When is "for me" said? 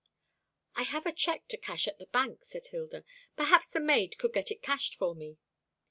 4.95-5.37